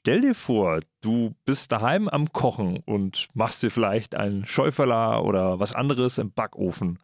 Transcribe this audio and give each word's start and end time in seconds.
Stell 0.00 0.20
dir 0.20 0.36
vor, 0.36 0.78
du 1.00 1.34
bist 1.44 1.72
daheim 1.72 2.08
am 2.08 2.32
Kochen 2.32 2.78
und 2.86 3.26
machst 3.34 3.64
dir 3.64 3.70
vielleicht 3.70 4.14
ein 4.14 4.46
Schäuferler 4.46 5.24
oder 5.24 5.58
was 5.58 5.74
anderes 5.74 6.18
im 6.18 6.30
Backofen. 6.30 7.00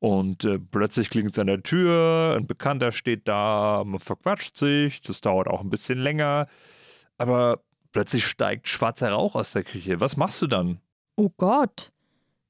Und 0.00 0.44
äh, 0.44 0.58
plötzlich 0.58 1.08
klingt 1.08 1.30
es 1.30 1.38
an 1.38 1.46
der 1.46 1.62
Tür, 1.62 2.34
ein 2.36 2.48
Bekannter 2.48 2.90
steht 2.90 3.28
da, 3.28 3.84
man 3.86 4.00
verquatscht 4.00 4.56
sich, 4.56 5.00
das 5.02 5.20
dauert 5.20 5.46
auch 5.46 5.60
ein 5.60 5.70
bisschen 5.70 6.00
länger. 6.00 6.48
Aber 7.16 7.60
plötzlich 7.92 8.26
steigt 8.26 8.66
schwarzer 8.66 9.12
Rauch 9.12 9.36
aus 9.36 9.52
der 9.52 9.62
Küche. 9.62 10.00
Was 10.00 10.16
machst 10.16 10.42
du 10.42 10.48
dann? 10.48 10.80
Oh 11.14 11.30
Gott. 11.36 11.92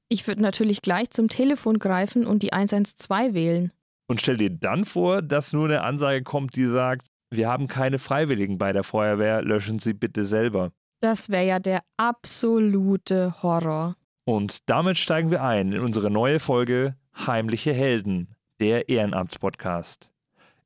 Ich 0.09 0.25
würde 0.25 0.41
natürlich 0.41 0.81
gleich 0.81 1.11
zum 1.11 1.27
Telefon 1.27 1.77
greifen 1.77 2.25
und 2.25 2.41
die 2.41 2.51
112 2.51 3.35
wählen. 3.35 3.71
Und 4.07 4.21
stell 4.21 4.37
dir 4.37 4.49
dann 4.49 4.85
vor, 4.85 5.21
dass 5.21 5.53
nur 5.53 5.65
eine 5.65 5.83
Ansage 5.83 6.23
kommt, 6.23 6.55
die 6.55 6.65
sagt, 6.65 7.12
wir 7.35 7.49
haben 7.49 7.67
keine 7.67 7.99
Freiwilligen 7.99 8.57
bei 8.57 8.73
der 8.73 8.83
Feuerwehr, 8.83 9.41
löschen 9.41 9.79
Sie 9.79 9.93
bitte 9.93 10.25
selber. 10.25 10.71
Das 11.01 11.29
wäre 11.29 11.45
ja 11.45 11.59
der 11.59 11.81
absolute 11.97 13.41
Horror. 13.43 13.95
Und 14.25 14.69
damit 14.69 14.97
steigen 14.97 15.31
wir 15.31 15.43
ein 15.43 15.73
in 15.73 15.81
unsere 15.81 16.09
neue 16.09 16.39
Folge 16.39 16.95
Heimliche 17.15 17.73
Helden, 17.73 18.29
der 18.59 18.89
Ehrenamtspodcast. 18.89 20.09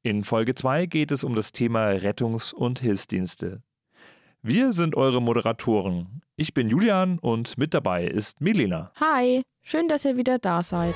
In 0.03 0.23
Folge 0.23 0.53
2 0.55 0.85
geht 0.85 1.12
es 1.12 1.23
um 1.23 1.35
das 1.35 1.52
Thema 1.52 1.90
Rettungs- 1.90 2.53
und 2.53 2.79
Hilfsdienste. 2.79 3.62
Wir 4.41 4.71
sind 4.73 4.95
eure 4.95 5.21
Moderatoren. 5.21 6.21
Ich 6.35 6.54
bin 6.54 6.70
Julian 6.70 7.18
und 7.20 7.57
mit 7.57 7.73
dabei 7.73 8.05
ist 8.05 8.40
Milena. 8.40 8.91
Hi, 8.99 9.41
schön, 9.63 9.88
dass 9.88 10.05
ihr 10.05 10.15
wieder 10.15 10.38
da 10.38 10.62
seid. 10.62 10.95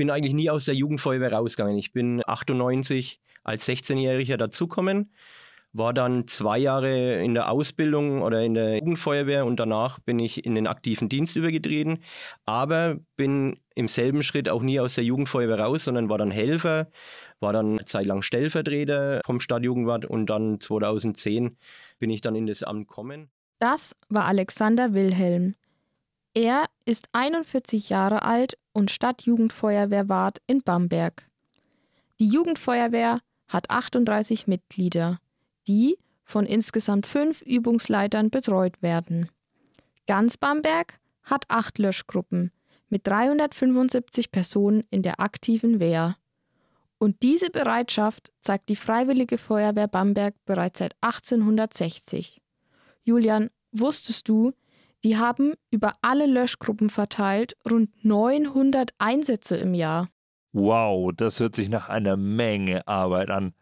Bin 0.00 0.08
eigentlich 0.08 0.32
nie 0.32 0.48
aus 0.48 0.64
der 0.64 0.74
Jugendfeuerwehr 0.74 1.30
rausgegangen. 1.30 1.76
Ich 1.76 1.92
bin 1.92 2.22
98 2.26 3.20
als 3.44 3.68
16-Jähriger 3.68 4.38
dazukommen, 4.38 5.12
war 5.74 5.92
dann 5.92 6.26
zwei 6.26 6.56
Jahre 6.56 7.22
in 7.22 7.34
der 7.34 7.50
Ausbildung 7.50 8.22
oder 8.22 8.42
in 8.42 8.54
der 8.54 8.78
Jugendfeuerwehr 8.78 9.44
und 9.44 9.60
danach 9.60 9.98
bin 9.98 10.18
ich 10.18 10.46
in 10.46 10.54
den 10.54 10.66
aktiven 10.66 11.10
Dienst 11.10 11.36
übergetreten, 11.36 12.02
aber 12.46 12.96
bin 13.18 13.58
im 13.74 13.88
selben 13.88 14.22
Schritt 14.22 14.48
auch 14.48 14.62
nie 14.62 14.80
aus 14.80 14.94
der 14.94 15.04
Jugendfeuerwehr 15.04 15.60
raus, 15.60 15.84
sondern 15.84 16.08
war 16.08 16.16
dann 16.16 16.30
Helfer, 16.30 16.88
war 17.38 17.52
dann 17.52 17.72
eine 17.72 17.84
Zeit 17.84 18.06
lang 18.06 18.22
Stellvertreter 18.22 19.20
vom 19.26 19.38
Stadtjugendwart 19.38 20.06
und 20.06 20.30
dann 20.30 20.60
2010 20.60 21.58
bin 21.98 22.08
ich 22.08 22.22
dann 22.22 22.36
in 22.36 22.46
das 22.46 22.62
Amt 22.62 22.88
gekommen. 22.88 23.28
Das 23.58 23.94
war 24.08 24.24
Alexander 24.24 24.94
Wilhelm. 24.94 25.56
Er 26.34 26.66
ist 26.84 27.08
41 27.12 27.88
Jahre 27.88 28.22
alt 28.22 28.56
und 28.72 28.92
Stadtjugendfeuerwehrwart 28.92 30.38
in 30.46 30.62
Bamberg. 30.62 31.28
Die 32.20 32.28
Jugendfeuerwehr 32.28 33.20
hat 33.48 33.70
38 33.70 34.46
Mitglieder, 34.46 35.18
die 35.66 35.98
von 36.24 36.46
insgesamt 36.46 37.06
fünf 37.06 37.42
Übungsleitern 37.42 38.30
betreut 38.30 38.80
werden. 38.80 39.28
Ganz 40.06 40.36
Bamberg 40.36 41.00
hat 41.24 41.46
acht 41.48 41.78
Löschgruppen 41.78 42.52
mit 42.88 43.06
375 43.06 44.30
Personen 44.30 44.84
in 44.90 45.02
der 45.02 45.20
aktiven 45.20 45.80
Wehr. 45.80 46.16
Und 46.98 47.22
diese 47.22 47.50
Bereitschaft 47.50 48.30
zeigt 48.40 48.68
die 48.68 48.76
Freiwillige 48.76 49.38
Feuerwehr 49.38 49.88
Bamberg 49.88 50.34
bereits 50.44 50.78
seit 50.78 50.94
1860. 51.00 52.40
Julian, 53.02 53.50
wusstest 53.72 54.28
du, 54.28 54.52
die 55.04 55.16
haben 55.16 55.54
über 55.70 55.94
alle 56.02 56.26
Löschgruppen 56.26 56.90
verteilt 56.90 57.56
rund 57.70 57.90
900 58.04 58.92
Einsätze 58.98 59.56
im 59.56 59.74
Jahr. 59.74 60.08
Wow, 60.52 61.12
das 61.14 61.40
hört 61.40 61.54
sich 61.54 61.68
nach 61.68 61.88
einer 61.88 62.16
Menge 62.16 62.86
Arbeit 62.88 63.30
an. 63.30 63.54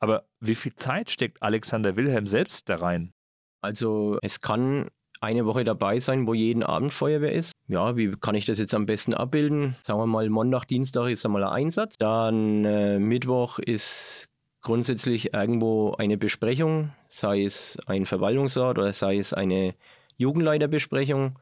Aber 0.00 0.24
wie 0.40 0.56
viel 0.56 0.74
Zeit 0.74 1.10
steckt 1.10 1.42
Alexander 1.42 1.96
Wilhelm 1.96 2.26
selbst 2.26 2.68
da 2.68 2.76
rein? 2.76 3.12
Also 3.60 4.18
es 4.22 4.40
kann 4.40 4.88
eine 5.20 5.46
Woche 5.46 5.62
dabei 5.62 6.00
sein, 6.00 6.26
wo 6.26 6.34
jeden 6.34 6.64
Abend 6.64 6.92
Feuerwehr 6.92 7.32
ist. 7.32 7.52
Ja, 7.68 7.96
wie 7.96 8.10
kann 8.10 8.34
ich 8.34 8.44
das 8.44 8.58
jetzt 8.58 8.74
am 8.74 8.86
besten 8.86 9.14
abbilden? 9.14 9.76
Sagen 9.82 10.00
wir 10.00 10.06
mal, 10.06 10.28
Montag, 10.28 10.66
Dienstag 10.66 11.08
ist 11.08 11.24
einmal 11.24 11.44
ein 11.44 11.52
Einsatz. 11.52 11.96
Dann 11.96 12.64
äh, 12.64 12.98
Mittwoch 12.98 13.60
ist 13.60 14.26
grundsätzlich 14.62 15.32
irgendwo 15.32 15.94
eine 15.94 16.18
Besprechung, 16.18 16.90
sei 17.08 17.44
es 17.44 17.78
ein 17.86 18.06
Verwaltungsrat 18.06 18.78
oder 18.78 18.92
sei 18.92 19.18
es 19.18 19.32
eine 19.32 19.74
Jugendleiterbesprechung. 20.22 21.38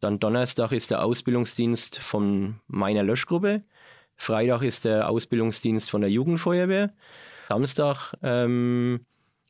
Dann 0.00 0.18
Donnerstag 0.18 0.72
ist 0.72 0.90
der 0.90 1.04
Ausbildungsdienst 1.04 1.98
von 1.98 2.60
meiner 2.66 3.02
Löschgruppe. 3.02 3.62
Freitag 4.16 4.62
ist 4.62 4.84
der 4.84 5.08
Ausbildungsdienst 5.08 5.90
von 5.90 6.00
der 6.00 6.10
Jugendfeuerwehr. 6.10 6.92
Samstag 7.48 8.14
ähm, 8.22 9.00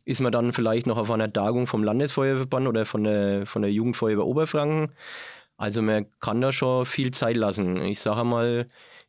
ist 0.05 0.21
man 0.21 0.33
dann 0.33 0.53
vielleicht 0.53 0.87
noch 0.87 0.97
auf 0.97 1.11
einer 1.11 1.33
Tagung 1.33 1.67
vom 1.67 1.85
Landesfeuerverband 1.85 2.67
oder 2.67 2.87
von 2.87 3.05
der, 3.05 3.47
von 3.47 3.63
der 3.63 3.71
Jugendfeuerwehr 3.71 4.27
Oberfranken. 4.27 4.93
Also 5.57 5.83
man 5.83 6.07
kann 6.21 6.41
da 6.41 6.53
schon 6.53 6.87
viel 6.87 7.11
Zeit 7.11 7.37
lassen. 7.37 7.83
Ich 7.83 8.01
sage 8.01 8.25
mal, 8.25 8.67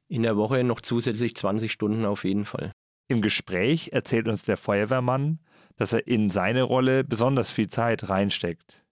in 0.09 0.23
der 0.23 0.35
Woche 0.35 0.63
noch 0.63 0.81
zusätzlich 0.81 1.35
20 1.35 1.71
Stunden 1.71 2.05
auf 2.05 2.25
jeden 2.25 2.45
Fall. 2.45 2.71
Im 3.07 3.21
Gespräch 3.21 3.89
erzählt 3.93 4.27
uns 4.27 4.43
der 4.43 4.57
Feuerwehrmann, 4.57 5.39
dass 5.77 5.93
er 5.93 6.07
in 6.07 6.29
seine 6.29 6.63
Rolle 6.63 7.03
besonders 7.03 7.51
viel 7.51 7.69
Zeit 7.69 8.09
reinsteckt. 8.09 8.83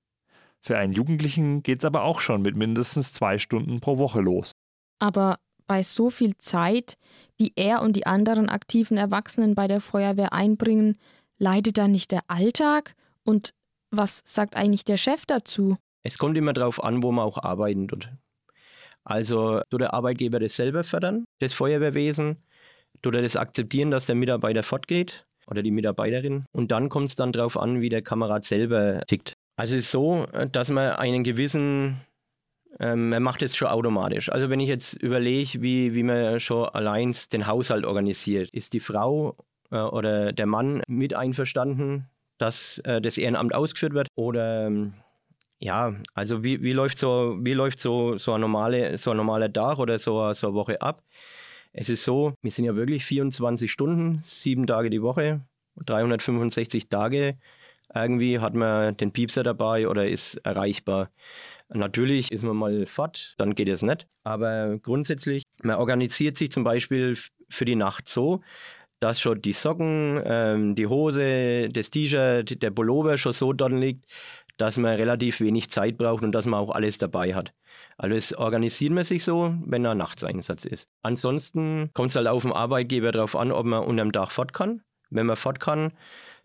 Für 0.62 0.78
einen 0.78 0.94
Jugendlichen 0.94 1.64
geht 1.64 1.80
es 1.80 1.86
aber 1.86 2.04
auch 2.04 2.20
schon 2.20 2.42
mit 2.42 2.56
mindestens 2.56 3.14
zwei 3.14 3.38
Stunden 3.38 3.80
pro 3.80 3.98
Woche 3.98 4.22
los. 4.22 4.52
Aber 5.00 5.38
bei 5.68 5.84
so 5.84 6.10
viel 6.10 6.38
Zeit, 6.38 6.98
die 7.40 7.54
er 7.56 7.82
und 7.82 7.96
die 7.96 8.06
anderen 8.06 8.50
aktiven 8.50 8.98
Erwachsenen 8.98 9.56
bei 9.56 9.68
der 9.68 9.82
Feuerwehr 9.82 10.34
einbringen, 10.34 10.98
leidet 11.38 11.78
da 11.78 11.88
nicht 11.88 12.12
der 12.12 12.22
Alltag? 12.28 12.96
Und 13.24 13.54
was 13.92 14.22
sagt 14.26 14.58
eigentlich 14.58 14.84
der 14.84 14.98
Chef 14.98 15.26
dazu? 15.26 15.78
Es 16.04 16.18
kommt 16.18 16.38
immer 16.38 16.54
darauf 16.54 16.84
an, 16.84 17.04
wo 17.04 17.12
man 17.12 17.26
auch 17.26 17.38
arbeiten 17.38 17.88
tut. 17.88 18.10
Also 19.04 19.62
tut 19.70 19.82
der 19.82 19.94
Arbeitgeber 19.94 20.40
das 20.40 20.56
selber 20.56 20.84
fördern, 20.84 21.26
das 21.40 21.54
Feuerwehrwesen, 21.54 22.38
tut 23.02 23.16
er 23.16 23.22
das 23.22 23.36
akzeptieren, 23.36 23.92
dass 23.92 24.06
der 24.06 24.16
Mitarbeiter 24.16 24.64
fortgeht 24.64 25.26
oder 25.48 25.64
die 25.64 25.72
Mitarbeiterin. 25.72 26.46
Und 26.52 26.72
dann 26.72 26.90
kommt 26.90 27.08
es 27.08 27.16
dann 27.16 27.32
darauf 27.32 27.58
an, 27.58 27.82
wie 27.82 27.90
der 27.90 28.02
Kamerad 28.02 28.44
selber 28.44 29.02
tickt. 29.08 29.34
Also 29.60 29.76
es 29.76 29.82
ist 29.82 29.92
so, 29.92 30.26
dass 30.54 30.70
man 30.70 30.94
einen 30.94 31.26
gewissen, 31.26 32.00
ähm, 32.80 33.10
man 33.10 33.22
macht 33.22 33.42
es 33.42 33.58
schon 33.58 33.68
automatisch. 33.68 34.32
Also 34.32 34.50
wenn 34.50 34.62
ich 34.62 34.70
jetzt 34.70 34.94
überlege, 34.94 35.62
wie, 35.62 35.94
wie 35.94 36.04
man 36.04 36.40
schon 36.40 36.70
allein 36.70 37.14
den 37.34 37.46
Haushalt 37.46 37.84
organisiert, 37.84 38.50
ist 38.52 38.72
die 38.72 38.80
Frau 38.80 39.36
äh, 39.70 39.76
oder 39.76 40.32
der 40.32 40.46
Mann 40.46 40.82
mit 40.88 41.14
einverstanden, 41.14 42.08
dass 42.38 42.78
äh, 42.86 43.02
das 43.02 43.18
Ehrenamt 43.18 43.54
ausgeführt 43.54 43.94
wird? 43.94 44.08
Oder 44.16 44.68
ähm, 44.68 44.94
ja, 45.58 45.94
also 46.14 46.42
wie, 46.42 46.64
wie 46.64 46.72
läuft 46.72 46.98
so, 46.98 47.38
wie 47.42 47.54
läuft 47.54 47.82
so, 47.82 48.18
so, 48.18 48.32
ein 48.32 48.40
normale, 48.40 48.98
so 48.98 49.14
normaler 49.14 49.52
Tag 49.52 49.78
oder 49.80 50.00
so, 50.00 50.32
so 50.32 50.48
eine 50.48 50.56
Woche 50.56 50.82
ab? 50.82 51.04
Es 51.74 51.90
ist 51.90 52.06
so, 52.06 52.34
wir 52.42 52.52
sind 52.52 52.64
ja 52.64 52.78
wirklich 52.78 53.04
24 53.04 53.70
Stunden, 53.70 54.22
sieben 54.24 54.68
Tage 54.68 54.90
die 54.90 55.02
Woche, 55.02 55.42
365 55.86 56.88
Tage 56.88 57.38
irgendwie 57.94 58.40
hat 58.40 58.54
man 58.54 58.96
den 58.98 59.12
Piepser 59.12 59.44
dabei 59.44 59.88
oder 59.88 60.08
ist 60.08 60.36
erreichbar. 60.38 61.10
Natürlich 61.70 62.32
ist 62.32 62.44
man 62.44 62.58
mal 62.58 62.86
fort, 62.86 63.36
dann 63.38 63.54
geht 63.54 63.70
es 63.70 63.84
nicht. 63.84 64.08
Aber 64.24 64.80
grundsätzlich, 64.80 65.44
man 65.62 65.78
organisiert 65.78 66.38
sich 66.38 66.52
zum 66.52 66.64
Beispiel 66.64 67.18
für 67.50 67.66
die 67.66 67.76
Nacht 67.76 68.08
so, 68.08 68.42
dass 69.00 69.22
schon 69.22 69.42
die 69.42 69.54
Socken, 69.54 70.22
ähm, 70.26 70.76
die 70.76 70.88
Hose, 70.88 71.70
das 71.70 71.90
T-Shirt, 71.90 72.62
der 72.62 72.72
Pullover 72.72 73.18
schon 73.18 73.34
so 73.34 73.54
dort 73.54 73.72
liegt, 73.72 74.06
dass 74.58 74.78
man 74.78 74.96
relativ 74.96 75.40
wenig 75.40 75.70
Zeit 75.70 75.98
braucht 75.98 76.24
und 76.24 76.34
dass 76.34 76.46
man 76.46 76.60
auch 76.60 76.72
alles 76.72 76.98
dabei 76.98 77.34
hat. 77.34 77.54
Also 77.98 78.38
organisiert 78.38 78.92
man 78.92 79.06
sich 79.06 79.24
so, 79.24 79.56
wenn 79.66 79.86
ein 79.86 79.98
Nachtseinsatz 79.98 80.66
ist. 80.66 80.90
Ansonsten 81.02 81.92
kommt 81.94 82.10
es 82.10 82.16
halt 82.16 82.28
auf 82.28 82.44
den 82.44 82.52
Arbeitgeber 82.52 83.12
darauf 83.12 83.36
an, 83.36 83.52
ob 83.52 83.66
man 83.66 83.84
unterm 83.84 84.12
Dach 84.12 84.32
fort 84.32 84.54
kann. 84.54 84.82
Wenn 85.10 85.26
man 85.26 85.38
fort 85.38 85.60
kann, 85.60 85.94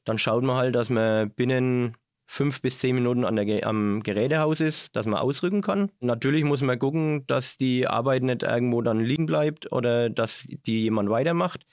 dann 0.05 0.19
schaut 0.19 0.43
man 0.43 0.57
halt, 0.57 0.75
dass 0.75 0.91
man 0.91 1.31
binnen 1.31 1.97
fünf 2.27 2.63
bis 2.63 2.79
zehn 2.79 2.95
Minuten 2.95 3.25
an 3.25 3.37
der, 3.37 3.67
am 3.67 4.03
Gerätehaus 4.03 4.61
ist, 4.61 4.97
dass 4.97 5.07
man 5.07 5.21
ausrücken 5.21 5.61
kann. 5.61 5.91
Natürlich 6.01 6.45
muss 6.45 6.63
man 6.63 6.79
gucken, 6.79 7.27
dass 7.27 7.57
die 7.57 7.87
Arbeit 7.87 8.23
nicht 8.23 8.43
irgendwo 8.43 8.83
dann 8.83 8.99
liegen 8.99 9.27
bleibt 9.27 9.71
oder 9.73 10.11
dass 10.11 10.47
die 10.67 10.83
jemand 10.83 11.11
weitermacht. 11.11 11.67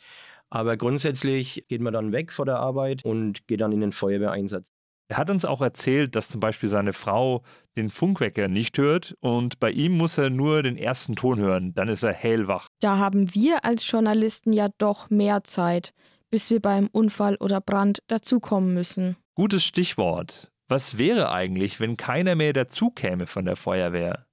Aber 0.49 0.75
grundsätzlich 0.75 1.65
geht 1.69 1.81
man 1.81 1.93
dann 1.93 2.11
weg 2.11 2.33
vor 2.33 2.45
der 2.45 2.59
Arbeit 2.59 3.05
und 3.05 3.47
geht 3.47 3.61
dann 3.61 3.71
in 3.71 3.79
den 3.79 3.93
Feuerwehreinsatz. 3.93 4.69
Er 5.07 5.17
hat 5.17 5.29
uns 5.29 5.43
auch 5.43 5.61
erzählt, 5.61 6.15
dass 6.15 6.29
zum 6.29 6.39
Beispiel 6.39 6.69
seine 6.69 6.93
Frau 6.93 7.43
den 7.75 7.89
Funkwecker 7.89 8.47
nicht 8.47 8.77
hört 8.77 9.15
und 9.19 9.59
bei 9.59 9.69
ihm 9.69 9.97
muss 9.97 10.17
er 10.17 10.29
nur 10.29 10.63
den 10.63 10.77
ersten 10.77 11.17
Ton 11.17 11.37
hören, 11.39 11.73
dann 11.73 11.89
ist 11.89 12.03
er 12.03 12.13
hellwach. 12.13 12.67
Da 12.79 12.97
haben 12.97 13.33
wir 13.33 13.65
als 13.65 13.89
Journalisten 13.89 14.53
ja 14.53 14.69
doch 14.77 15.09
mehr 15.09 15.43
Zeit 15.43 15.93
bis 16.31 16.49
wir 16.49 16.59
beim 16.59 16.87
Unfall 16.91 17.35
oder 17.35 17.61
Brand 17.61 18.01
dazukommen 18.07 18.73
müssen. 18.73 19.17
Gutes 19.35 19.63
Stichwort. 19.63 20.51
Was 20.67 20.97
wäre 20.97 21.31
eigentlich, 21.31 21.79
wenn 21.79 21.97
keiner 21.97 22.35
mehr 22.35 22.53
dazukäme 22.53 23.27
von 23.27 23.45
der 23.45 23.57
Feuerwehr? 23.57 24.25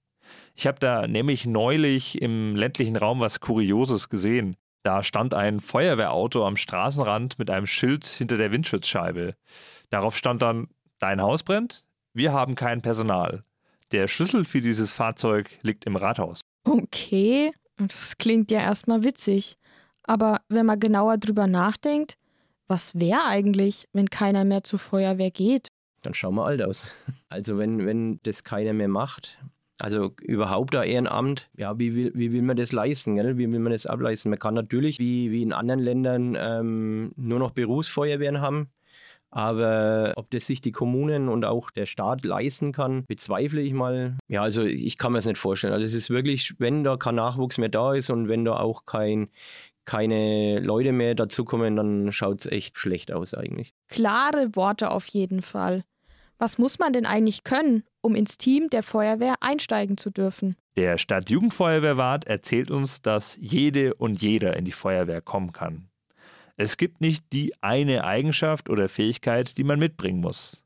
Ich 0.54 0.66
habe 0.66 0.78
da 0.78 1.06
nämlich 1.06 1.46
neulich 1.46 2.22
im 2.22 2.56
ländlichen 2.56 2.96
Raum 2.96 3.20
was 3.20 3.40
Kurioses 3.40 4.08
gesehen. 4.08 4.56
Da 4.82 5.02
stand 5.02 5.34
ein 5.34 5.60
Feuerwehrauto 5.60 6.46
am 6.46 6.56
Straßenrand 6.56 7.38
mit 7.38 7.50
einem 7.50 7.66
Schild 7.66 8.06
hinter 8.06 8.36
der 8.36 8.52
Windschutzscheibe. 8.52 9.34
Darauf 9.90 10.16
stand 10.16 10.40
dann, 10.40 10.68
dein 10.98 11.20
Haus 11.20 11.42
brennt? 11.42 11.84
Wir 12.14 12.32
haben 12.32 12.54
kein 12.54 12.82
Personal. 12.82 13.44
Der 13.92 14.08
Schlüssel 14.08 14.44
für 14.44 14.60
dieses 14.60 14.92
Fahrzeug 14.92 15.58
liegt 15.62 15.86
im 15.86 15.96
Rathaus. 15.96 16.40
Okay, 16.64 17.52
das 17.76 18.16
klingt 18.18 18.50
ja 18.50 18.60
erstmal 18.60 19.02
witzig. 19.02 19.57
Aber 20.08 20.40
wenn 20.48 20.64
man 20.64 20.80
genauer 20.80 21.18
drüber 21.18 21.46
nachdenkt, 21.46 22.16
was 22.66 22.98
wäre 22.98 23.24
eigentlich, 23.26 23.88
wenn 23.92 24.08
keiner 24.08 24.44
mehr 24.44 24.64
zur 24.64 24.78
Feuerwehr 24.78 25.30
geht? 25.30 25.68
Dann 26.02 26.14
schauen 26.14 26.34
wir 26.34 26.46
alt 26.46 26.62
aus. 26.62 26.86
Also 27.30 27.58
wenn, 27.58 27.84
wenn 27.84 28.20
das 28.22 28.42
keiner 28.42 28.72
mehr 28.72 28.88
macht, 28.88 29.38
also 29.80 30.14
überhaupt 30.22 30.74
ein 30.74 30.88
Ehrenamt, 30.88 31.50
ja, 31.58 31.78
wie 31.78 31.94
will, 31.94 32.12
wie 32.14 32.32
will 32.32 32.40
man 32.40 32.56
das 32.56 32.72
leisten? 32.72 33.16
Gell? 33.16 33.36
Wie 33.36 33.52
will 33.52 33.58
man 33.58 33.72
das 33.72 33.84
ableisten? 33.84 34.30
Man 34.30 34.38
kann 34.38 34.54
natürlich, 34.54 34.98
wie, 34.98 35.30
wie 35.30 35.42
in 35.42 35.52
anderen 35.52 35.80
Ländern, 35.80 36.34
ähm, 36.40 37.12
nur 37.16 37.38
noch 37.38 37.50
Berufsfeuerwehren 37.50 38.40
haben. 38.40 38.70
Aber 39.30 40.14
ob 40.16 40.30
das 40.30 40.46
sich 40.46 40.62
die 40.62 40.72
Kommunen 40.72 41.28
und 41.28 41.44
auch 41.44 41.70
der 41.70 41.84
Staat 41.84 42.24
leisten 42.24 42.72
kann, 42.72 43.04
bezweifle 43.04 43.60
ich 43.60 43.74
mal. 43.74 44.16
Ja, 44.26 44.42
also 44.42 44.64
ich 44.64 44.96
kann 44.96 45.12
mir 45.12 45.18
es 45.18 45.26
nicht 45.26 45.36
vorstellen. 45.36 45.74
Also 45.74 45.84
es 45.84 45.94
ist 45.94 46.08
wirklich, 46.08 46.54
wenn 46.58 46.82
da 46.82 46.96
kein 46.96 47.16
Nachwuchs 47.16 47.58
mehr 47.58 47.68
da 47.68 47.92
ist 47.92 48.08
und 48.08 48.28
wenn 48.28 48.46
da 48.46 48.56
auch 48.56 48.86
kein, 48.86 49.28
keine 49.88 50.60
Leute 50.60 50.92
mehr 50.92 51.14
dazukommen, 51.14 51.74
dann 51.74 52.12
schaut 52.12 52.44
es 52.44 52.52
echt 52.52 52.76
schlecht 52.76 53.10
aus 53.10 53.32
eigentlich. 53.32 53.70
Klare 53.88 54.54
Worte 54.54 54.90
auf 54.90 55.06
jeden 55.06 55.40
Fall. 55.40 55.82
Was 56.36 56.58
muss 56.58 56.78
man 56.78 56.92
denn 56.92 57.06
eigentlich 57.06 57.42
können, 57.42 57.84
um 58.02 58.14
ins 58.14 58.36
Team 58.36 58.68
der 58.68 58.82
Feuerwehr 58.82 59.36
einsteigen 59.40 59.96
zu 59.96 60.10
dürfen? 60.10 60.56
Der 60.76 60.98
Stadtjugendfeuerwehrwart 60.98 62.26
erzählt 62.26 62.70
uns, 62.70 63.00
dass 63.00 63.38
jede 63.40 63.94
und 63.94 64.20
jeder 64.20 64.58
in 64.58 64.66
die 64.66 64.72
Feuerwehr 64.72 65.22
kommen 65.22 65.52
kann. 65.52 65.88
Es 66.58 66.76
gibt 66.76 67.00
nicht 67.00 67.24
die 67.32 67.54
eine 67.62 68.04
Eigenschaft 68.04 68.68
oder 68.68 68.90
Fähigkeit, 68.90 69.56
die 69.56 69.64
man 69.64 69.78
mitbringen 69.78 70.20
muss. 70.20 70.62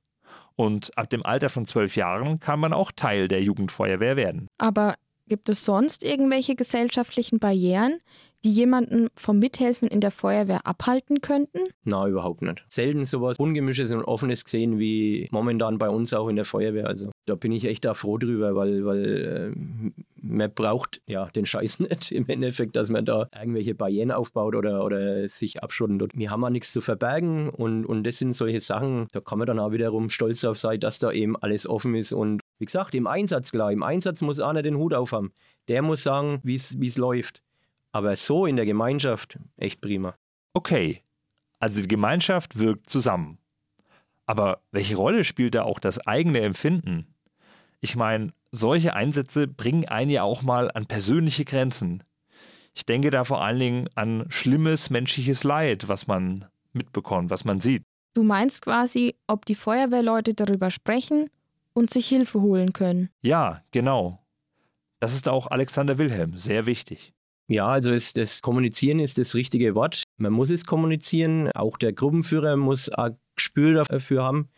Und 0.57 0.99
ab 0.99 1.09
dem 1.11 1.25
Alter 1.25 1.49
von 1.49 1.65
zwölf 1.65 1.95
Jahren 1.95 2.41
kann 2.41 2.59
man 2.59 2.73
auch 2.73 2.91
Teil 2.91 3.29
der 3.29 3.43
Jugendfeuerwehr 3.43 4.17
werden. 4.17 4.49
Aber 4.59 4.97
gibt 5.33 5.49
es 5.49 5.65
sonst 5.65 6.03
irgendwelche 6.03 6.57
gesellschaftlichen 6.57 7.39
Barrieren, 7.39 8.01
die 8.45 8.51
jemanden 8.51 9.09
vom 9.17 9.39
Mithelfen 9.39 9.89
in 9.89 10.03
der 10.03 10.11
Feuerwehr 10.11 10.67
abhalten 10.67 11.23
könnten? 11.23 11.61
Na, 11.85 12.07
überhaupt 12.07 12.43
nicht. 12.43 12.63
Selten 12.69 13.07
sowas 13.07 13.39
Ungemischtes 13.39 13.93
und 13.93 14.05
Offenes 14.05 14.45
gesehen 14.45 14.79
wie 14.79 15.29
momentan 15.31 15.79
bei 15.79 15.89
uns 15.89 16.13
auch 16.13 16.29
in 16.29 16.37
der 16.37 16.45
Feuerwehr. 16.45 16.87
Also 16.87 17.11
da 17.25 17.35
bin 17.35 17.51
ich 17.51 17.65
echt 17.65 17.87
da 17.87 17.95
froh 17.95 18.19
drüber, 18.19 18.55
weil, 18.55 18.85
weil 18.85 19.55
äh, 19.55 20.01
man 20.21 20.53
braucht 20.53 21.01
ja 21.07 21.31
den 21.31 21.47
Scheiß 21.47 21.81
nicht 21.81 22.13
im 22.13 22.29
Endeffekt, 22.29 22.77
dass 22.77 22.91
man 22.91 23.07
da 23.07 23.29
irgendwelche 23.35 23.75
Barrieren 23.75 24.11
aufbaut 24.11 24.55
oder, 24.55 24.85
oder 24.85 25.27
sich 25.31 25.63
abschottet. 25.63 26.13
Wir 26.15 26.31
haben 26.31 26.45
auch 26.45 26.51
nichts 26.51 26.73
zu 26.73 26.83
verbergen 26.83 27.49
und, 27.49 27.87
und 27.87 28.05
das 28.05 28.19
sind 28.19 28.35
solche 28.35 28.61
Sachen, 28.61 29.07
da 29.13 29.21
kann 29.21 29.39
man 29.39 29.47
dann 29.47 29.61
auch 29.61 29.73
wiederum 29.73 30.11
stolz 30.11 30.43
darauf 30.43 30.59
sein, 30.59 30.79
dass 30.79 30.99
da 30.99 31.11
eben 31.11 31.39
alles 31.39 31.67
offen 31.67 31.95
ist 31.95 32.13
und 32.13 32.42
wie 32.63 32.67
gesagt, 32.67 32.95
im 32.95 33.09
Einsatz 33.09 33.51
klar, 33.51 33.73
im 33.73 33.83
Einsatz 33.83 34.23
muss 34.23 34.39
einer 34.39 34.63
den 34.63 34.77
Hut 34.77 34.95
aufhaben. 34.95 35.33
Der 35.67 35.83
muss 35.83 36.05
sagen, 36.05 36.39
wie 36.45 36.55
es 36.55 36.97
läuft. 36.97 37.43
Aber 37.91 38.15
so 38.15 38.47
in 38.47 38.55
der 38.55 38.67
Gemeinschaft, 38.67 39.37
echt 39.57 39.81
prima. 39.81 40.15
Okay, 40.55 41.03
also 41.59 41.83
die 41.83 41.89
Gemeinschaft 41.89 42.61
wirkt 42.61 42.89
zusammen. 42.89 43.39
Aber 44.27 44.61
welche 44.71 44.95
Rolle 44.95 45.25
spielt 45.25 45.57
da 45.57 45.65
auch 45.65 45.81
das 45.81 46.07
eigene 46.07 46.39
Empfinden? 46.39 47.13
Ich 47.81 47.97
meine, 47.97 48.33
solche 48.53 48.95
Einsätze 48.95 49.49
bringen 49.49 49.89
einen 49.89 50.13
ja 50.13 50.23
auch 50.23 50.43
mal 50.43 50.71
an 50.71 50.87
persönliche 50.87 51.45
Grenzen. 51.45 52.05
Ich 52.75 52.87
denke 52.87 53.11
da 53.11 53.25
vor 53.25 53.43
allen 53.43 53.59
Dingen 53.59 53.89
an 53.97 54.27
schlimmes 54.29 54.89
menschliches 54.89 55.43
Leid, 55.43 55.89
was 55.89 56.07
man 56.07 56.45
mitbekommt, 56.73 57.31
was 57.31 57.45
man 57.45 57.59
sieht. 57.59 57.83
Du 58.15 58.23
meinst 58.23 58.63
quasi, 58.63 59.17
ob 59.27 59.47
die 59.47 59.57
Feuerwehrleute 59.57 60.35
darüber 60.35 60.71
sprechen 60.71 61.29
und 61.75 61.91
sich 61.91 62.09
Hilfe 62.09 62.41
holen 62.41 62.73
können. 62.73 63.11
Ja, 63.23 63.63
genau. 63.71 64.19
Das 65.01 65.15
ist 65.15 65.29
auch 65.29 65.49
Alexander 65.49 65.99
Wilhelm 65.99 66.39
sehr 66.39 66.67
wichtig. 66.67 67.13
Ja, 67.49 67.67
also 67.67 67.93
ist 67.93 68.17
das 68.17 68.41
Kommunizieren 68.41 69.01
ist 69.01 69.19
das 69.19 69.35
richtige 69.35 69.75
Wort. 69.75 70.05
Man 70.17 70.33
muss 70.33 70.51
es 70.51 70.65
kommunizieren. 70.65 71.51
Auch 71.53 71.77
der 71.77 71.93
Gruppenführer 71.93 72.57
muss 72.57 72.89
ein 72.89 73.17
Gespür 73.37 73.85
dafür 73.85 74.23
haben. 74.23 74.49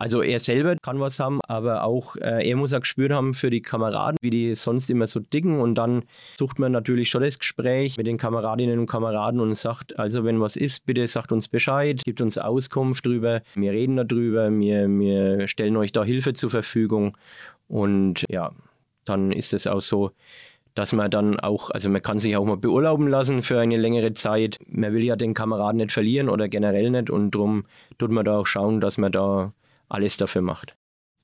Also 0.00 0.22
er 0.22 0.38
selber 0.38 0.76
kann 0.76 1.00
was 1.00 1.18
haben, 1.18 1.40
aber 1.48 1.82
auch 1.82 2.14
äh, 2.14 2.48
er 2.48 2.56
muss 2.56 2.72
ein 2.72 2.82
Gespür 2.82 3.12
haben 3.12 3.34
für 3.34 3.50
die 3.50 3.62
Kameraden, 3.62 4.16
wie 4.22 4.30
die 4.30 4.54
sonst 4.54 4.90
immer 4.90 5.08
so 5.08 5.18
dicken. 5.18 5.58
Und 5.58 5.74
dann 5.74 6.04
sucht 6.38 6.60
man 6.60 6.70
natürlich 6.70 7.10
schon 7.10 7.22
das 7.22 7.36
Gespräch 7.40 7.96
mit 7.96 8.06
den 8.06 8.16
Kameradinnen 8.16 8.78
und 8.78 8.86
Kameraden 8.86 9.40
und 9.40 9.56
sagt, 9.56 9.98
also 9.98 10.22
wenn 10.22 10.40
was 10.40 10.54
ist, 10.54 10.86
bitte 10.86 11.08
sagt 11.08 11.32
uns 11.32 11.48
Bescheid, 11.48 12.00
gibt 12.04 12.20
uns 12.20 12.38
Auskunft 12.38 13.06
drüber. 13.06 13.42
Wir 13.56 13.72
reden 13.72 13.96
darüber, 13.96 14.48
wir, 14.56 14.88
wir 14.88 15.48
stellen 15.48 15.76
euch 15.76 15.90
da 15.90 16.04
Hilfe 16.04 16.32
zur 16.32 16.50
Verfügung. 16.50 17.16
Und 17.66 18.24
ja, 18.28 18.52
dann 19.04 19.32
ist 19.32 19.52
es 19.52 19.66
auch 19.66 19.82
so, 19.82 20.12
dass 20.76 20.92
man 20.92 21.10
dann 21.10 21.40
auch, 21.40 21.70
also 21.70 21.88
man 21.88 22.02
kann 22.02 22.20
sich 22.20 22.36
auch 22.36 22.44
mal 22.44 22.56
beurlauben 22.56 23.08
lassen 23.08 23.42
für 23.42 23.58
eine 23.58 23.76
längere 23.76 24.12
Zeit. 24.12 24.60
Man 24.68 24.92
will 24.94 25.02
ja 25.02 25.16
den 25.16 25.34
Kameraden 25.34 25.78
nicht 25.78 25.90
verlieren 25.90 26.28
oder 26.28 26.46
generell 26.48 26.90
nicht 26.90 27.10
und 27.10 27.32
darum 27.32 27.64
tut 27.98 28.12
man 28.12 28.24
da 28.24 28.38
auch 28.38 28.46
schauen, 28.46 28.80
dass 28.80 28.96
man 28.96 29.10
da 29.10 29.52
alles 29.88 30.16
dafür 30.16 30.42
macht. 30.42 30.74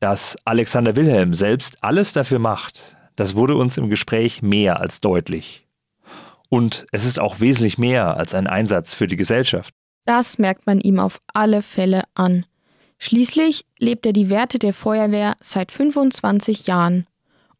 Dass 0.01 0.37
Alexander 0.45 0.97
Wilhelm 0.97 1.35
selbst 1.35 1.83
alles 1.83 2.13
dafür 2.13 2.39
macht, 2.39 2.97
das 3.17 3.35
wurde 3.35 3.57
uns 3.57 3.77
im 3.77 3.89
Gespräch 3.89 4.43
mehr 4.43 4.81
als 4.81 5.01
deutlich. 5.01 5.67
Und 6.49 6.87
es 6.93 7.05
ist 7.05 7.21
auch 7.21 7.41
wesentlich 7.41 7.79
mehr 7.79 8.17
als 8.17 8.35
ein 8.35 8.47
Einsatz 8.47 8.95
für 8.95 9.07
die 9.07 9.17
Gesellschaft. 9.17 9.73
Das 10.05 10.39
merkt 10.39 10.67
man 10.67 10.81
ihm 10.81 11.01
auf 11.01 11.21
alle 11.33 11.63
Fälle 11.63 12.03
an. 12.15 12.45
Schließlich 12.99 13.65
lebt 13.79 14.07
er 14.07 14.13
die 14.13 14.31
Werte 14.31 14.59
der 14.59 14.75
Feuerwehr 14.75 15.37
seit 15.41 15.73
25 15.73 16.67
Jahren 16.67 17.07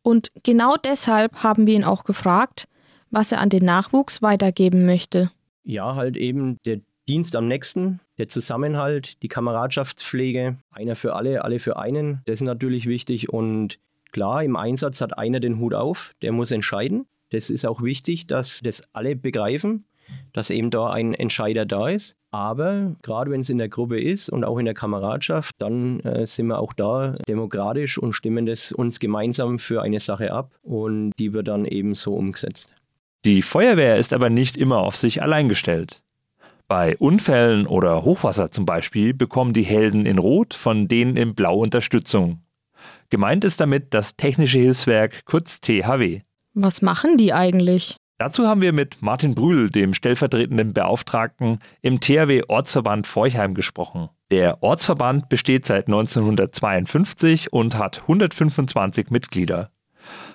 und 0.05 0.31
genau 0.43 0.77
deshalb 0.77 1.43
haben 1.43 1.67
wir 1.67 1.75
ihn 1.75 1.85
auch 1.85 2.05
gefragt, 2.05 2.69
was 3.11 3.33
er 3.33 3.41
an 3.41 3.49
den 3.49 3.65
Nachwuchs 3.65 4.21
weitergeben 4.21 4.85
möchte. 4.85 5.31
Ja, 5.65 5.95
halt 5.95 6.19
eben 6.19 6.59
der 6.67 6.81
Dienst 7.09 7.37
am 7.37 7.49
nächsten, 7.49 8.01
der 8.19 8.29
Zusammenhalt, 8.29 9.23
die 9.23 9.29
Kameradschaftspflege, 9.29 10.57
einer 10.71 10.97
für 10.97 11.15
alle, 11.15 11.45
alle 11.45 11.59
für 11.59 11.77
einen, 11.77 12.23
das 12.27 12.37
ist 12.37 12.47
natürlich 12.47 12.87
wichtig. 12.87 13.29
Und 13.29 13.79
klar, 14.13 14.43
im 14.43 14.57
Einsatz 14.57 15.01
hat 15.01 15.19
einer 15.19 15.41
den 15.41 15.59
Hut 15.59 15.75
auf, 15.75 16.13
der 16.23 16.33
muss 16.33 16.51
entscheiden. 16.51 17.07
Das 17.31 17.51
ist 17.51 17.67
auch 17.67 17.83
wichtig, 17.83 18.27
dass 18.27 18.61
das 18.63 18.83
alle 18.93 19.17
begreifen 19.17 19.85
dass 20.33 20.51
eben 20.51 20.71
da 20.71 20.91
ein 20.91 21.15
Entscheider 21.15 21.67
da 21.67 21.89
ist. 21.89 22.17
Aber 22.31 22.97
gerade 23.03 23.31
wenn 23.31 23.41
es 23.41 23.51
in 23.51 23.59
der 23.59 23.69
Gruppe 23.69 24.01
ist 24.01 24.29
und 24.29 24.45
auch 24.45 24.59
in 24.59 24.65
der 24.65 24.75
Kameradschaft, 24.75 25.55
dann 25.59 26.01
äh, 26.01 26.27
sind 26.27 26.49
wir 26.49 26.59
auch 26.59 26.73
da 26.73 27.15
demokratisch 27.29 27.97
und 27.97 28.13
stimmen 28.13 28.47
das 28.47 28.73
uns 28.73 28.99
gemeinsam 28.99 29.59
für 29.59 29.83
eine 29.83 30.01
Sache 30.01 30.33
ab 30.33 30.53
und 30.65 31.13
die 31.19 31.33
wird 31.33 31.49
dann 31.49 31.65
eben 31.65 31.95
so 31.95 32.15
umgesetzt. 32.15 32.75
Die 33.25 33.41
Feuerwehr 33.41 33.97
ist 33.97 34.13
aber 34.13 34.31
nicht 34.31 34.57
immer 34.57 34.79
auf 34.79 34.97
sich 34.97 35.23
allein 35.23 35.49
gestellt. 35.49 36.03
Bei 36.67 36.97
Unfällen 36.97 37.67
oder 37.67 38.05
Hochwasser 38.05 38.51
zum 38.51 38.65
Beispiel 38.65 39.13
bekommen 39.13 39.53
die 39.53 39.65
Helden 39.65 40.07
in 40.07 40.19
Rot 40.19 40.55
von 40.55 40.89
denen 40.89 41.17
in 41.17 41.35
Blau 41.35 41.59
Unterstützung. 41.59 42.43
Gemeint 43.11 43.45
ist 43.45 43.61
damit 43.61 43.93
das 43.93 44.17
Technische 44.17 44.59
Hilfswerk, 44.59 45.25
kurz 45.27 45.61
THW. 45.61 46.23
Was 46.55 46.83
machen 46.83 47.17
die 47.17 47.33
eigentlich? 47.33 47.97
Dazu 48.19 48.47
haben 48.47 48.63
wir 48.63 48.73
mit 48.73 49.03
Martin 49.03 49.35
Brühl, 49.35 49.71
dem 49.71 49.93
stellvertretenden 49.93 50.73
Beauftragten 50.73 51.59
im 51.83 52.01
THW 52.01 52.45
Ortsverband 52.49 53.07
Forchheim 53.07 53.55
gesprochen. 53.55 54.09
Der 54.31 54.63
Ortsverband 54.63 55.29
besteht 55.29 55.67
seit 55.67 55.89
1952 55.89 57.53
und 57.53 57.77
hat 57.77 58.03
125 58.03 59.11
Mitglieder. 59.11 59.71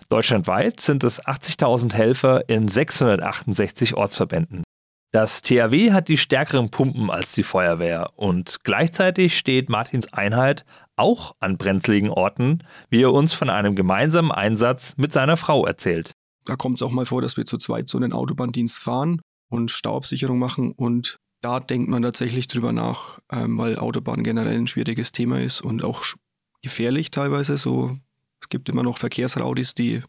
Deutschlandweit 0.10 0.80
sind 0.80 1.04
es 1.04 1.24
80.000 1.24 1.94
Helfer 1.94 2.50
in 2.50 2.68
668 2.68 3.96
Ortsverbänden. 3.96 4.64
Das 5.12 5.42
THW 5.42 5.92
hat 5.92 6.08
die 6.08 6.18
stärkeren 6.18 6.70
Pumpen 6.70 7.10
als 7.10 7.34
die 7.34 7.44
Feuerwehr 7.44 8.12
und 8.16 8.58
gleichzeitig 8.64 9.38
steht 9.38 9.68
Martins 9.68 10.14
Einheit 10.14 10.66
auch 10.96 11.36
an 11.40 11.58
brenzligen 11.58 12.12
Orten, 12.12 12.64
wie 12.90 13.02
er 13.02 13.12
uns 13.12 13.34
von 13.34 13.50
einem 13.50 13.76
gemeinsamen 13.76 14.32
Einsatz 14.32 14.94
mit 14.98 15.12
seiner 15.12 15.36
Frau 15.36 15.66
erzählt. 15.66 16.12
Da 16.46 16.56
kommt 16.56 16.76
es 16.76 16.84
auch 16.84 16.92
mal 16.92 17.08
vor, 17.08 17.24
dass 17.24 17.38
wir 17.38 17.46
zu 17.46 17.58
zweit 17.58 17.90
so 17.90 17.98
einen 17.98 18.14
Autobahndienst 18.14 18.78
fahren 18.78 19.20
und 19.50 19.72
Staubsicherung 19.72 20.38
machen 20.38 20.74
und 20.74 21.18
da 21.42 21.60
denkt 21.60 21.90
man 21.90 22.04
tatsächlich 22.04 22.48
drüber 22.48 22.72
nach, 22.72 23.20
ähm, 23.32 23.58
weil 23.58 23.80
Autobahn 23.80 24.24
generell 24.24 24.58
ein 24.58 24.68
schwieriges 24.68 25.12
Thema 25.12 25.40
ist 25.40 25.62
und 25.62 25.84
auch 25.84 26.04
gefährlich 26.62 27.12
teilweise. 27.12 27.58
So, 27.58 27.98
es 28.42 28.50
gibt 28.50 28.70
immer 28.70 28.84
noch 28.84 28.98
Verkehrsraudis, 28.98 29.74
die 29.74 30.04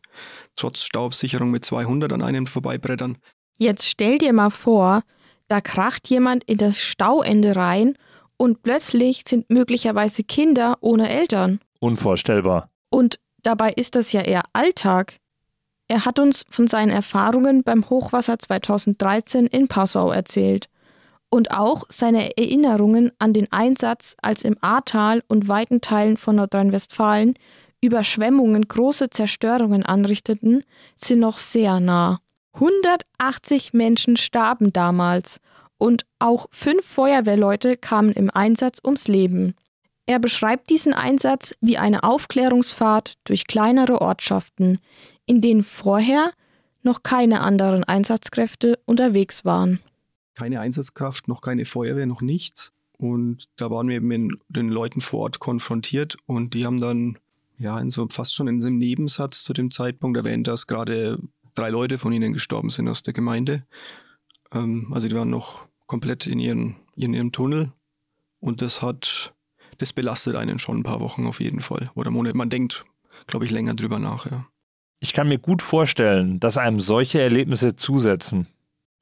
trotz 0.56 0.82
Staubsicherung 0.82 1.50
mit 1.50 1.64
200 1.64 2.12
an 2.12 2.22
einem 2.22 2.46
vorbeibrettern. 2.46 3.18
Jetzt 3.62 3.86
stell 3.86 4.16
dir 4.16 4.32
mal 4.32 4.50
vor, 4.50 5.02
Da 5.48 5.60
kracht 5.60 6.08
jemand 6.08 6.44
in 6.44 6.58
das 6.58 6.78
Stauende 6.78 7.56
rein 7.56 7.96
und 8.36 8.62
plötzlich 8.62 9.24
sind 9.26 9.50
möglicherweise 9.50 10.22
Kinder 10.22 10.78
ohne 10.80 11.10
Eltern. 11.10 11.58
Unvorstellbar. 11.80 12.70
Und 12.88 13.18
dabei 13.42 13.72
ist 13.72 13.96
das 13.96 14.12
ja 14.12 14.20
eher 14.20 14.44
Alltag. 14.52 15.18
Er 15.88 16.04
hat 16.04 16.20
uns 16.20 16.46
von 16.48 16.68
seinen 16.68 16.90
Erfahrungen 16.90 17.64
beim 17.64 17.90
Hochwasser 17.90 18.38
2013 18.38 19.48
in 19.48 19.66
Passau 19.66 20.12
erzählt 20.12 20.68
und 21.30 21.50
auch 21.50 21.82
seine 21.88 22.36
Erinnerungen 22.38 23.10
an 23.18 23.32
den 23.32 23.50
Einsatz, 23.50 24.16
als 24.22 24.44
im 24.44 24.56
Ahrtal 24.60 25.24
und 25.26 25.48
weiten 25.48 25.80
Teilen 25.80 26.16
von 26.16 26.36
Nordrhein-Westfalen 26.36 27.34
Überschwemmungen 27.82 28.68
große 28.68 29.10
Zerstörungen 29.10 29.84
anrichteten, 29.84 30.62
sind 30.94 31.18
noch 31.18 31.38
sehr 31.38 31.80
nah. 31.80 32.20
180 32.54 33.72
Menschen 33.72 34.16
starben 34.16 34.72
damals 34.72 35.40
und 35.78 36.04
auch 36.18 36.46
fünf 36.50 36.84
Feuerwehrleute 36.84 37.76
kamen 37.76 38.12
im 38.12 38.30
Einsatz 38.30 38.78
ums 38.84 39.08
Leben. 39.08 39.54
Er 40.06 40.18
beschreibt 40.18 40.70
diesen 40.70 40.92
Einsatz 40.92 41.54
wie 41.60 41.78
eine 41.78 42.02
Aufklärungsfahrt 42.02 43.14
durch 43.24 43.46
kleinere 43.46 44.00
Ortschaften, 44.00 44.78
in 45.24 45.40
denen 45.40 45.62
vorher 45.62 46.32
noch 46.82 47.02
keine 47.02 47.40
anderen 47.40 47.84
Einsatzkräfte 47.84 48.78
unterwegs 48.86 49.44
waren. 49.44 49.80
Keine 50.34 50.60
Einsatzkraft, 50.60 51.28
noch 51.28 51.42
keine 51.42 51.64
Feuerwehr, 51.64 52.06
noch 52.06 52.22
nichts. 52.22 52.72
Und 52.98 53.48
da 53.56 53.70
waren 53.70 53.88
wir 53.88 53.96
eben 53.96 54.08
mit 54.08 54.38
den 54.48 54.68
Leuten 54.68 55.00
vor 55.00 55.20
Ort 55.20 55.38
konfrontiert 55.38 56.16
und 56.26 56.54
die 56.54 56.66
haben 56.66 56.78
dann 56.78 57.18
ja 57.56 57.78
in 57.78 57.90
so 57.90 58.06
fast 58.10 58.34
schon 58.34 58.48
in 58.48 58.62
einem 58.62 58.78
Nebensatz 58.78 59.44
zu 59.44 59.52
dem 59.52 59.70
Zeitpunkt 59.70 60.16
erwähnt, 60.18 60.48
dass 60.48 60.66
gerade 60.66 61.18
drei 61.60 61.70
Leute 61.70 61.98
von 61.98 62.12
ihnen 62.12 62.32
gestorben 62.32 62.70
sind 62.70 62.88
aus 62.88 63.02
der 63.02 63.12
Gemeinde. 63.12 63.64
Ähm, 64.52 64.90
also 64.92 65.08
die 65.08 65.14
waren 65.14 65.30
noch 65.30 65.66
komplett 65.86 66.26
in, 66.26 66.38
ihren, 66.38 66.76
in 66.96 67.14
ihrem 67.14 67.32
Tunnel 67.32 67.72
und 68.40 68.62
das 68.62 68.82
hat, 68.82 69.34
das 69.78 69.92
belastet 69.92 70.36
einen 70.36 70.58
schon 70.58 70.78
ein 70.78 70.82
paar 70.82 71.00
Wochen 71.00 71.26
auf 71.26 71.40
jeden 71.40 71.60
Fall 71.60 71.90
oder 71.94 72.10
Monate. 72.10 72.36
Man 72.36 72.50
denkt, 72.50 72.84
glaube 73.26 73.44
ich, 73.44 73.50
länger 73.50 73.74
drüber 73.74 73.98
nach, 73.98 74.30
ja. 74.30 74.46
Ich 75.02 75.14
kann 75.14 75.28
mir 75.28 75.38
gut 75.38 75.62
vorstellen, 75.62 76.40
dass 76.40 76.58
einem 76.58 76.78
solche 76.78 77.22
Erlebnisse 77.22 77.74
zusetzen. 77.74 78.46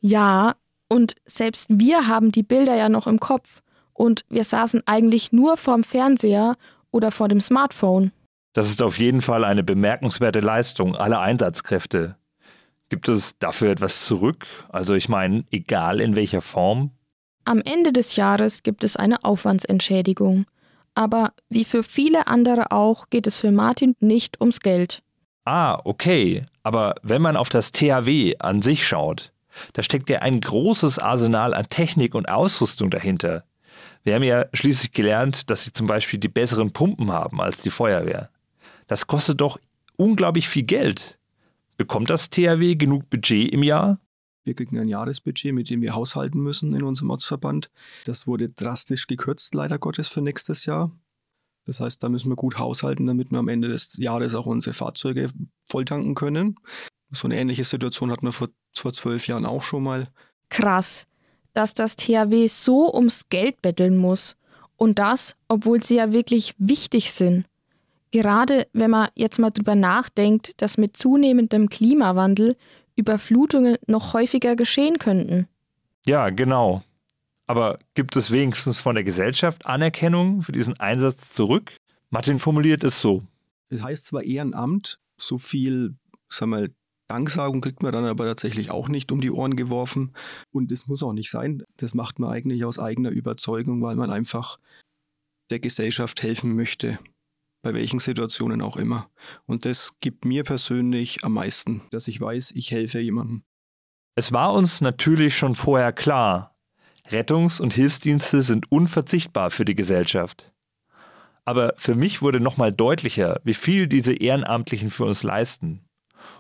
Ja, 0.01 0.55
und 0.89 1.15
selbst 1.27 1.67
wir 1.71 2.07
haben 2.07 2.31
die 2.31 2.45
Bilder 2.45 2.77
ja 2.77 2.89
noch 2.89 3.09
im 3.09 3.19
Kopf 3.19 3.63
und 3.93 4.25
wir 4.29 4.45
saßen 4.45 4.83
eigentlich 4.87 5.33
nur 5.33 5.57
vorm 5.57 5.83
Fernseher 5.83 6.57
oder 6.93 7.11
vor 7.11 7.29
dem 7.29 7.41
Smartphone. 7.41 8.13
Das 8.53 8.71
ist 8.71 8.83
auf 8.83 8.99
jeden 8.99 9.23
Fall 9.23 9.45
eine 9.45 9.63
bemerkenswerte 9.63 10.41
Leistung 10.41 10.97
aller 10.97 11.21
Einsatzkräfte. 11.21 12.17
Gibt 12.89 13.09
es 13.09 13.39
dafür 13.39 13.71
etwas 13.71 14.05
zurück? 14.05 14.47
Also 14.71 14.95
ich 14.95 15.09
meine, 15.09 15.45
egal 15.51 16.01
in 16.01 16.17
welcher 16.17 16.41
Form? 16.41 16.91
Am 17.45 17.61
Ende 17.61 17.93
des 17.93 18.17
Jahres 18.17 18.63
gibt 18.63 18.85
es 18.85 18.97
eine 18.97 19.25
Aufwandsentschädigung. 19.25 20.47
Aber 20.95 21.33
wie 21.49 21.65
für 21.65 21.83
viele 21.83 22.27
andere 22.27 22.73
auch 22.73 23.09
geht 23.11 23.27
es 23.27 23.41
für 23.41 23.53
Martin 23.53 23.95
nicht 24.01 24.41
ums 24.41 24.61
Geld. 24.61 25.03
Ah, 25.45 25.81
okay. 25.85 26.45
Aber 26.63 26.97
wenn 27.03 27.23
man 27.23 27.37
auf 27.37 27.49
das 27.49 27.73
THW 27.73 28.37
an 28.39 28.63
sich 28.63 28.87
schaut, 28.87 29.33
da 29.73 29.83
steckt 29.83 30.11
ja 30.11 30.21
ein 30.21 30.41
großes 30.41 30.99
Arsenal 30.99 31.55
an 31.55 31.69
Technik 31.69 32.15
und 32.15 32.29
Ausrüstung 32.29 32.91
dahinter. 32.91 33.45
Wir 34.03 34.15
haben 34.15 34.23
ja 34.23 34.47
schließlich 34.53 34.93
gelernt, 34.93 35.51
dass 35.51 35.63
sie 35.63 35.73
zum 35.73 35.87
Beispiel 35.87 36.19
die 36.19 36.29
besseren 36.29 36.73
Pumpen 36.73 37.13
haben 37.13 37.41
als 37.41 37.63
die 37.63 37.71
Feuerwehr. 37.71 38.31
Das 38.87 39.07
kostet 39.07 39.41
doch 39.41 39.59
unglaublich 39.97 40.49
viel 40.49 40.63
Geld. 40.65 41.18
Bekommt 41.79 42.11
das 42.11 42.29
THW 42.29 42.75
genug 42.75 43.09
Budget 43.09 43.53
im 43.53 43.63
Jahr? 43.63 44.01
Wir 44.45 44.55
kriegen 44.55 44.79
ein 44.79 44.89
Jahresbudget, 44.89 45.55
mit 45.55 45.71
dem 45.71 45.81
wir 45.81 45.95
haushalten 45.95 46.41
müssen 46.43 46.75
in 46.75 46.83
unserem 46.83 47.11
Ortsverband. 47.11 47.71
Das 48.05 48.27
wurde 48.27 48.49
drastisch 48.49 49.07
gekürzt, 49.07 49.55
leider 49.55 49.79
Gottes, 49.79 50.09
für 50.09 50.21
nächstes 50.21 50.67
Jahr. 50.67 50.91
Das 51.67 51.79
heißt, 51.79 52.03
da 52.03 52.09
müssen 52.09 52.31
wir 52.31 52.37
gut 52.37 52.59
haushalten, 52.59 53.07
damit 53.07 53.31
wir 53.31 53.39
am 53.39 53.47
Ende 53.47 53.69
des 53.69 53.97
Jahres 53.97 54.35
auch 54.35 54.47
unsere 54.47 54.75
Fahrzeuge 54.75 55.31
volltanken 55.71 56.17
können. 56.17 56.57
So 57.13 57.29
eine 57.29 57.39
ähnliche 57.39 57.63
Situation 57.63 58.11
hatten 58.11 58.27
wir 58.27 58.33
vor, 58.33 58.49
vor 58.75 58.93
zwölf 58.93 59.29
Jahren 59.29 59.47
auch 59.47 59.63
schon 59.63 59.85
mal. 59.85 60.09
Krass, 60.49 61.07
dass 61.53 61.75
das 61.75 61.95
THW 61.95 62.49
so 62.49 62.93
ums 62.93 63.29
Geld 63.29 63.63
betteln 63.63 63.99
muss. 63.99 64.37
Und 64.77 64.99
das, 64.99 65.37
obwohl 65.47 65.81
sie 65.83 65.97
ja 65.97 66.13
wirklich 66.13 66.55
wichtig 66.59 67.13
sind. 67.13 67.47
Gerade 68.11 68.67
wenn 68.73 68.91
man 68.91 69.09
jetzt 69.15 69.39
mal 69.39 69.51
drüber 69.51 69.75
nachdenkt, 69.75 70.61
dass 70.63 70.79
mit 70.79 70.97
zunehmendem 70.97 71.69
Klimawandel 71.69 72.57
Überflutungen 72.97 73.77
noch 73.87 74.13
häufiger 74.15 74.57
geschehen 74.57 74.99
könnten. 74.99 75.47
Ja, 76.07 76.31
genau. 76.31 76.83
Aber 77.47 77.79
gibt 77.95 78.17
es 78.17 78.31
wenigstens 78.31 78.79
von 78.79 78.95
der 78.95 79.05
Gesellschaft 79.05 79.67
Anerkennung 79.67 80.43
für 80.43 80.53
diesen 80.53 80.79
Einsatz 80.81 81.33
zurück? 81.33 81.77
Martin 82.11 82.39
formuliert 82.39 82.85
es 82.85 83.01
so. 83.01 83.23
Das 83.71 83.83
heißt 83.83 84.07
zwar 84.07 84.23
Ehrenamt, 84.23 84.99
so 85.19 85.39
viel, 85.39 85.95
sag 86.29 86.49
mal, 86.49 86.71
Danksagung 87.09 87.61
kriegt 87.61 87.83
man 87.83 87.93
dann 87.93 88.05
aber 88.05 88.27
tatsächlich 88.27 88.71
auch 88.71 88.89
nicht 88.89 89.13
um 89.13 89.21
die 89.21 89.31
Ohren 89.31 89.57
geworfen. 89.57 90.13
Und 90.51 90.73
es 90.73 90.89
muss 90.89 91.03
auch 91.03 91.13
nicht 91.13 91.31
sein. 91.31 91.63
Das 91.77 91.95
macht 91.95 92.19
man 92.19 92.31
eigentlich 92.31 92.65
aus 92.65 92.79
eigener 92.79 93.11
Überzeugung, 93.11 93.83
weil 93.83 93.97
man 93.97 94.11
einfach 94.11 94.59
der 95.51 95.59
Gesellschaft 95.59 96.23
helfen 96.23 96.55
möchte 96.55 96.99
bei 97.69 97.75
welchen 97.75 97.99
Situationen 97.99 98.63
auch 98.63 98.79
immer. 98.79 99.11
Und 99.45 99.67
das 99.67 99.97
gibt 100.01 100.25
mir 100.25 100.43
persönlich 100.43 101.23
am 101.23 101.35
meisten, 101.35 101.83
dass 101.91 102.09
ich 102.09 102.19
weiß, 102.19 102.53
ich 102.53 102.71
helfe 102.71 102.99
jemandem. 102.99 103.43
Es 104.15 104.33
war 104.33 104.55
uns 104.55 104.81
natürlich 104.81 105.37
schon 105.37 105.55
vorher 105.55 105.93
klar, 105.93 106.57
Rettungs- 107.11 107.61
und 107.61 107.75
Hilfsdienste 107.75 108.41
sind 108.43 108.73
unverzichtbar 108.73 109.51
für 109.51 109.67
die 109.67 109.75
Gesellschaft. 109.75 110.53
Aber 111.45 111.75
für 111.77 111.95
mich 111.95 112.23
wurde 112.23 112.41
nochmal 112.41 112.73
deutlicher, 112.73 113.41
wie 113.45 113.55
viel 113.55 113.87
diese 113.87 114.15
Ehrenamtlichen 114.15 114.91
für 114.91 115.05
uns 115.05 115.23
leisten 115.23 115.85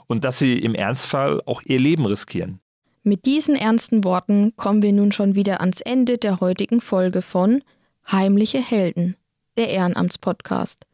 und 0.06 0.24
dass 0.24 0.38
sie 0.38 0.58
im 0.58 0.74
Ernstfall 0.74 1.42
auch 1.44 1.60
ihr 1.64 1.78
Leben 1.78 2.06
riskieren. 2.06 2.60
Mit 3.02 3.26
diesen 3.26 3.54
ernsten 3.54 4.02
Worten 4.02 4.54
kommen 4.56 4.82
wir 4.82 4.92
nun 4.92 5.12
schon 5.12 5.34
wieder 5.34 5.60
ans 5.60 5.82
Ende 5.82 6.16
der 6.16 6.40
heutigen 6.40 6.80
Folge 6.80 7.20
von 7.20 7.62
Heimliche 8.10 8.58
Helden, 8.60 9.16
der 9.58 9.68
Ehrenamtspodcast. 9.68 10.87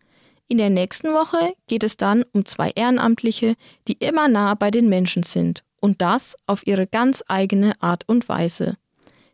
In 0.46 0.58
der 0.58 0.70
nächsten 0.70 1.08
Woche 1.08 1.54
geht 1.68 1.82
es 1.82 1.96
dann 1.96 2.24
um 2.32 2.44
zwei 2.44 2.70
Ehrenamtliche, 2.74 3.54
die 3.88 3.94
immer 3.94 4.28
nah 4.28 4.54
bei 4.54 4.70
den 4.70 4.88
Menschen 4.88 5.22
sind 5.22 5.64
und 5.80 6.02
das 6.02 6.36
auf 6.46 6.66
ihre 6.66 6.86
ganz 6.86 7.24
eigene 7.28 7.72
Art 7.80 8.08
und 8.08 8.28
Weise. 8.28 8.76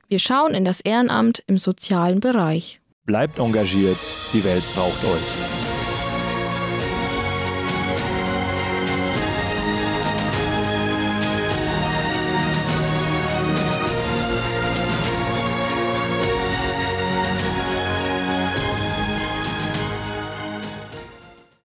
Wir 0.09 0.19
schauen 0.19 0.55
in 0.55 0.65
das 0.65 0.81
Ehrenamt 0.81 1.43
im 1.47 1.59
sozialen 1.59 2.21
Bereich. 2.21 2.81
Bleibt 3.05 3.39
engagiert, 3.39 3.99
die 4.33 4.45
Welt 4.45 4.65
braucht 4.75 5.05
euch. 5.05 5.60